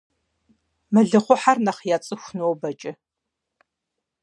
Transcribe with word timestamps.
Мэлыхъуэхьэр 0.93 1.57
нэхъ 1.65 1.81
яцӀыху 1.95 2.33
нобэкӀэ. 2.37 2.91